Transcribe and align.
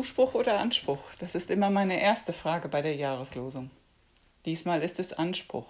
Zuspruch 0.00 0.32
oder 0.32 0.58
Anspruch? 0.58 1.02
Das 1.18 1.34
ist 1.34 1.50
immer 1.50 1.68
meine 1.68 2.00
erste 2.00 2.32
Frage 2.32 2.68
bei 2.68 2.80
der 2.80 2.96
Jahreslosung. 2.96 3.70
Diesmal 4.46 4.82
ist 4.82 4.98
es 4.98 5.12
Anspruch. 5.12 5.66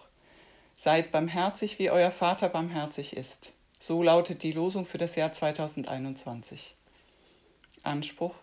Seid 0.77 1.11
barmherzig, 1.11 1.81
wie 1.81 1.91
euer 1.91 2.13
Vater 2.13 2.49
barmherzig 2.49 3.17
ist. 3.17 3.53
So 3.81 4.05
lautet 4.05 4.45
die 4.45 4.53
Losung 4.53 4.85
für 4.85 4.99
das 4.99 5.17
Jahr 5.17 5.33
2021. 5.33 6.77
Anspruch? 7.83 8.37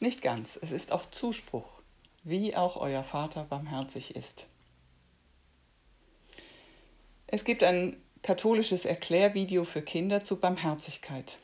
Nicht 0.00 0.20
ganz, 0.20 0.58
es 0.60 0.72
ist 0.72 0.90
auch 0.90 1.08
Zuspruch, 1.12 1.80
wie 2.24 2.56
auch 2.56 2.76
euer 2.76 3.04
Vater 3.04 3.44
barmherzig 3.44 4.16
ist. 4.16 4.48
Es 7.28 7.44
gibt 7.44 7.62
ein 7.62 8.02
katholisches 8.22 8.84
Erklärvideo 8.84 9.62
für 9.62 9.82
Kinder 9.82 10.24
zu 10.24 10.40
Barmherzigkeit. 10.40 11.38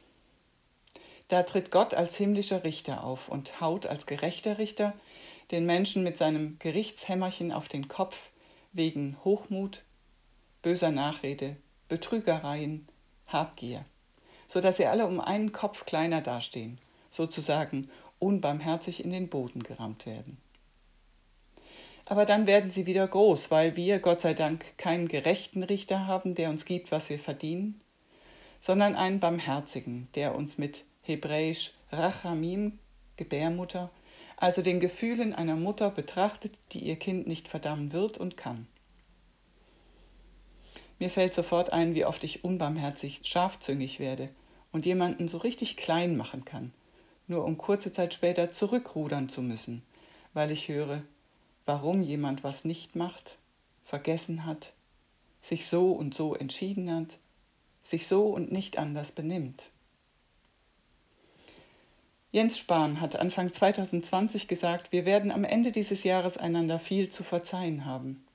Da 1.29 1.43
tritt 1.43 1.71
Gott 1.71 1.95
als 1.95 2.17
himmlischer 2.17 2.63
Richter 2.65 3.03
auf 3.03 3.29
und 3.29 3.61
haut 3.61 3.87
als 3.87 4.07
gerechter 4.07 4.59
Richter 4.59 4.95
den 5.51 5.67
Menschen 5.67 6.03
mit 6.03 6.17
seinem 6.19 6.59
Gerichtshämmerchen 6.59 7.53
auf 7.53 7.69
den 7.69 7.89
Kopf 7.89 8.31
wegen 8.73 9.17
Hochmut, 9.25 9.83
böser 10.63 10.91
Nachrede, 10.91 11.57
Betrügereien, 11.89 12.87
Habgier, 13.27 13.85
so 14.49 14.61
dass 14.61 14.77
sie 14.77 14.87
alle 14.87 15.07
um 15.07 15.21
einen 15.21 15.53
Kopf 15.53 15.85
kleiner 15.85 16.21
dastehen, 16.21 16.79
sozusagen 17.11 17.91
unbarmherzig 18.19 19.05
in 19.05 19.11
den 19.11 19.29
Boden 19.29 19.63
gerammt 19.63 20.07
werden. 20.07 20.39
Aber 22.05 22.25
dann 22.25 22.47
werden 22.47 22.71
sie 22.71 22.87
wieder 22.87 23.07
groß, 23.07 23.51
weil 23.51 23.75
wir, 23.75 23.99
Gott 23.99 24.21
sei 24.21 24.33
Dank, 24.33 24.65
keinen 24.79 25.09
gerechten 25.09 25.65
Richter 25.65 26.07
haben, 26.07 26.37
der 26.37 26.51
uns 26.51 26.65
gibt, 26.65 26.93
was 26.93 27.11
wir 27.11 27.19
verdienen, 27.19 27.81
sondern 28.61 28.95
einen 28.95 29.19
barmherzigen, 29.19 30.09
der 30.15 30.37
uns 30.37 30.57
mit 30.57 30.85
hebräisch 31.07 31.73
Rachamim, 31.93 32.79
Gebärmutter, 33.17 33.91
also 34.37 34.61
den 34.61 34.81
Gefühlen 34.81 35.35
einer 35.35 35.57
Mutter 35.57 35.91
betrachtet, 35.91 36.53
die 36.73 36.81
ihr 36.81 36.97
Kind 36.97 37.27
nicht 37.27 37.49
verdammen 37.49 37.93
wird 37.93 38.19
und 38.19 38.37
kann. 38.37 38.67
Mir 40.99 41.11
fällt 41.11 41.35
sofort 41.35 41.73
ein, 41.73 41.95
wie 41.95 42.05
oft 42.05 42.25
ich 42.25 42.45
unbarmherzig 42.45 43.21
scharfzüngig 43.25 44.01
werde 44.01 44.31
und 44.73 44.87
jemanden 44.87 45.29
so 45.29 45.39
richtig 45.39 45.77
klein 45.77 46.17
machen 46.17 46.45
kann, 46.45 46.73
nur 47.29 47.45
um 47.45 47.59
kurze 47.59 47.93
Zeit 47.93 48.15
später 48.15 48.51
zurückrudern 48.51 49.29
zu 49.29 49.43
müssen, 49.43 49.83
weil 50.33 50.51
ich 50.51 50.69
höre, 50.69 51.03
warum 51.67 52.03
jemand 52.03 52.45
was 52.45 52.65
nicht 52.65 52.97
macht, 52.97 53.39
vergessen 53.85 54.45
hat, 54.45 54.73
sich 55.43 55.67
so 55.67 55.93
und 55.93 56.15
so 56.15 56.35
entschieden 56.35 56.91
hat, 56.91 57.19
sich 57.83 58.07
so 58.07 58.27
und 58.27 58.51
nicht 58.51 58.79
anders 58.79 59.13
benimmt. 59.13 59.71
Jens 62.37 62.59
Spahn 62.59 63.01
hat 63.01 63.17
Anfang 63.17 63.51
2020 63.51 64.47
gesagt, 64.47 64.93
wir 64.93 65.07
werden 65.07 65.31
am 65.31 65.43
Ende 65.43 65.73
dieses 65.73 66.05
Jahres 66.05 66.37
einander 66.37 66.79
viel 66.79 67.09
zu 67.09 67.25
verzeihen 67.25 67.87
haben. 67.87 68.27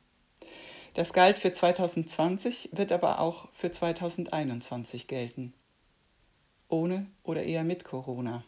Das 0.96 1.14
galt 1.14 1.38
für 1.38 1.54
2020, 1.54 2.70
wird 2.72 2.94
aber 2.94 3.20
auch 3.20 3.50
für 3.54 3.72
2021 3.72 5.06
gelten. 5.06 5.54
Ohne 6.68 7.06
oder 7.22 7.44
eher 7.44 7.64
mit 7.64 7.84
Corona. 7.84 8.44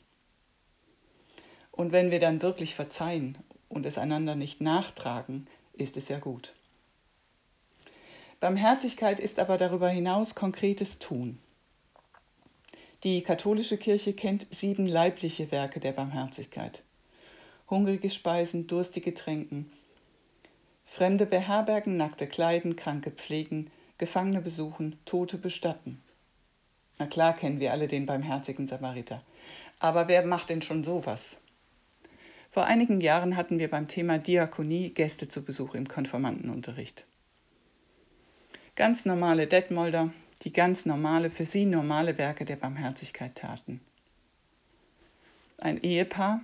Und 1.72 1.92
wenn 1.92 2.10
wir 2.10 2.20
dann 2.20 2.42
wirklich 2.42 2.74
verzeihen 2.74 3.38
und 3.70 3.86
es 3.86 4.00
einander 4.00 4.34
nicht 4.34 4.60
nachtragen, 4.60 5.46
ist 5.74 5.98
es 5.98 6.10
ja 6.10 6.18
gut. 6.18 6.56
Barmherzigkeit 8.40 9.20
ist 9.20 9.38
aber 9.38 9.60
darüber 9.60 9.90
hinaus 9.90 10.34
konkretes 10.34 10.98
Tun. 10.98 11.38
Die 13.04 13.22
katholische 13.22 13.78
Kirche 13.78 14.14
kennt 14.14 14.48
sieben 14.50 14.86
leibliche 14.86 15.52
Werke 15.52 15.82
der 15.82 15.92
Barmherzigkeit. 15.92 16.82
Hungrige 17.70 18.10
Speisen, 18.10 18.66
durstige 18.68 19.14
Tränken, 19.14 19.70
Fremde 20.86 21.26
beherbergen, 21.26 21.98
Nackte 21.98 22.28
kleiden, 22.28 22.76
Kranke 22.78 23.12
pflegen, 23.12 23.72
Gefangene 23.98 24.42
besuchen, 24.42 24.98
Tote 25.06 25.38
bestatten. 25.38 26.02
Na 26.98 27.06
klar 27.08 27.34
kennen 27.36 27.60
wir 27.60 27.72
alle 27.72 27.88
den 27.88 28.06
barmherzigen 28.06 28.68
Samariter. 28.68 29.22
Aber 29.80 30.08
wer 30.08 30.26
macht 30.26 30.50
denn 30.50 30.62
schon 30.62 30.84
sowas? 30.84 31.40
Vor 32.52 32.66
einigen 32.66 33.02
Jahren 33.02 33.36
hatten 33.36 33.60
wir 33.60 33.70
beim 33.70 33.88
Thema 33.88 34.18
Diakonie 34.18 34.92
Gäste 34.92 35.28
zu 35.28 35.44
Besuch 35.44 35.74
im 35.74 35.88
Konformantenunterricht. 35.88 37.04
Ganz 38.76 39.06
normale 39.06 39.48
Detmolder, 39.48 40.12
die 40.44 40.54
ganz 40.54 40.86
normale, 40.86 41.30
für 41.30 41.46
sie 41.46 41.66
normale 41.66 42.18
Werke 42.18 42.46
der 42.46 42.56
Barmherzigkeit 42.56 43.36
taten. 43.36 43.80
Ein 45.58 45.82
Ehepaar, 45.82 46.42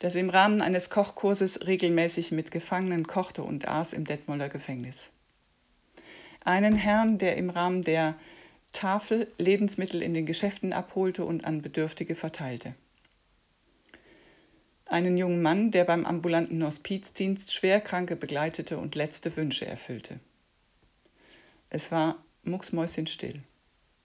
das 0.00 0.16
im 0.16 0.30
Rahmen 0.30 0.60
eines 0.60 0.90
Kochkurses 0.90 1.66
regelmäßig 1.66 2.32
mit 2.32 2.50
Gefangenen 2.50 3.06
kochte 3.06 3.44
und 3.44 3.68
aß 3.68 3.92
im 3.92 4.04
Detmolder 4.04 4.48
Gefängnis. 4.48 5.10
Einen 6.44 6.74
Herrn, 6.74 7.18
der 7.18 7.36
im 7.36 7.50
Rahmen 7.50 7.82
der 7.82 8.16
Tafel 8.72 9.30
Lebensmittel 9.38 10.02
in 10.02 10.14
den 10.14 10.26
Geschäften 10.26 10.72
abholte 10.72 11.24
und 11.24 11.44
an 11.44 11.62
Bedürftige 11.62 12.16
verteilte. 12.16 12.74
Einen 14.86 15.16
jungen 15.16 15.40
Mann, 15.40 15.70
der 15.70 15.84
beim 15.84 16.04
ambulanten 16.04 16.62
Hospizdienst 16.64 17.52
Schwerkranke 17.52 18.16
begleitete 18.16 18.78
und 18.78 18.94
letzte 18.94 19.36
Wünsche 19.36 19.66
erfüllte. 19.66 20.18
Es 21.70 21.92
war 21.92 22.16
mucksmäuschenstill. 22.44 23.42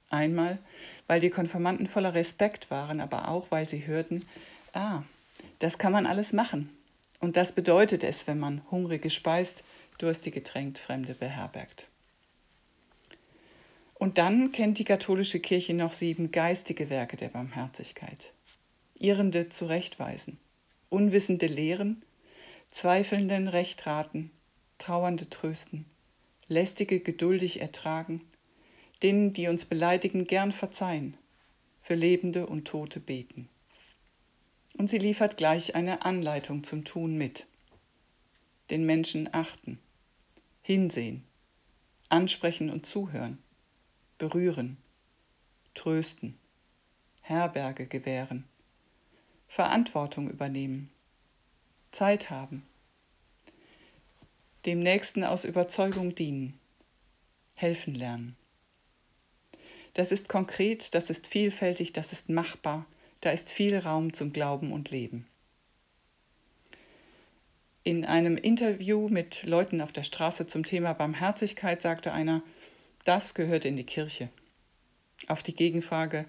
Einmal, 0.10 0.60
weil 1.08 1.20
die 1.20 1.30
Konformanten 1.30 1.88
voller 1.88 2.14
Respekt 2.14 2.72
waren, 2.72 3.02
aber 3.02 3.28
auch, 3.28 3.48
weil 3.50 3.68
sie 3.68 3.86
hörten, 3.88 4.26
ah, 4.74 5.04
das 5.60 5.78
kann 5.78 5.92
man 5.92 6.06
alles 6.06 6.34
machen. 6.34 6.70
Und 7.20 7.36
das 7.36 7.52
bedeutet 7.52 8.04
es, 8.04 8.28
wenn 8.28 8.40
man 8.40 8.62
Hungrige 8.72 9.10
speist, 9.10 9.64
Durstige 9.98 10.44
tränkt, 10.44 10.78
Fremde 10.78 11.16
beherbergt. 11.16 11.88
Und 13.96 14.20
dann 14.20 14.52
kennt 14.52 14.78
die 14.78 14.84
katholische 14.84 15.40
Kirche 15.40 15.74
noch 15.74 15.94
sieben 15.94 16.32
geistige 16.32 16.90
Werke 16.90 17.18
der 17.18 17.30
Barmherzigkeit. 17.30 18.32
Irrende 19.00 19.50
zurechtweisen, 19.50 20.38
Unwissende 20.90 21.48
lehren, 21.48 22.04
Zweifelnden 22.70 23.48
Recht 23.48 23.88
raten, 23.88 24.30
Trauernde 24.78 25.30
trösten, 25.30 25.86
Lästige 26.48 27.00
geduldig 27.00 27.62
ertragen, 27.62 28.22
denen, 29.04 29.34
die 29.34 29.48
uns 29.48 29.66
beleidigen, 29.66 30.26
gern 30.26 30.52
verzeihen, 30.52 31.18
für 31.82 31.96
Lebende 31.96 32.48
und 32.48 32.66
Tote 32.66 33.00
beten 33.00 33.50
und 34.78 34.90
sie 34.90 35.00
liefert 35.00 35.38
gleich 35.38 35.76
eine 35.76 36.06
Anleitung 36.06 36.64
zum 36.64 36.86
Tun 36.86 37.18
mit. 37.18 37.48
Den 38.70 38.86
Menschen 38.86 39.34
achten, 39.34 39.80
hinsehen, 40.62 41.24
ansprechen 42.10 42.70
und 42.70 42.86
zuhören, 42.86 43.40
berühren, 44.18 44.78
trösten, 45.74 46.38
Herberge 47.22 47.88
gewähren, 47.88 48.46
Verantwortung 49.48 50.30
übernehmen, 50.30 50.90
Zeit 51.92 52.30
haben, 52.30 52.64
dem 54.68 54.80
Nächsten 54.80 55.24
aus 55.24 55.46
Überzeugung 55.46 56.14
dienen, 56.14 56.60
helfen 57.56 57.96
lernen. 57.96 58.36
Das 59.94 60.12
ist 60.12 60.28
konkret, 60.28 60.94
das 60.94 61.10
ist 61.10 61.26
vielfältig, 61.26 61.94
das 61.94 62.12
ist 62.12 62.30
machbar, 62.30 62.86
da 63.22 63.32
ist 63.32 63.50
viel 63.50 63.78
Raum 63.80 64.14
zum 64.14 64.34
Glauben 64.34 64.74
und 64.74 64.92
Leben. 64.92 65.26
In 67.84 68.04
einem 68.04 68.36
Interview 68.36 69.08
mit 69.08 69.44
Leuten 69.44 69.80
auf 69.80 69.94
der 69.94 70.04
Straße 70.04 70.46
zum 70.48 70.66
Thema 70.66 70.92
Barmherzigkeit 70.92 71.82
sagte 71.82 72.12
einer, 72.12 72.44
das 73.06 73.34
gehört 73.34 73.64
in 73.64 73.78
die 73.78 73.86
Kirche. 73.86 74.28
Auf 75.28 75.44
die 75.44 75.56
Gegenfrage, 75.56 76.26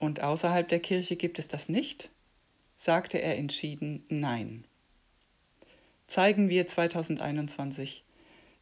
und 0.00 0.20
außerhalb 0.20 0.68
der 0.68 0.80
Kirche 0.80 1.14
gibt 1.14 1.38
es 1.38 1.46
das 1.46 1.68
nicht? 1.68 2.10
sagte 2.76 3.18
er 3.22 3.38
entschieden 3.38 4.04
Nein. 4.08 4.64
Zeigen 6.10 6.48
wir 6.48 6.66
2021, 6.66 8.02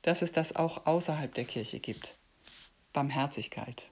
dass 0.02 0.20
es 0.20 0.32
das 0.32 0.54
auch 0.54 0.84
außerhalb 0.84 1.32
der 1.32 1.46
Kirche 1.46 1.80
gibt. 1.80 2.18
Barmherzigkeit. 2.92 3.88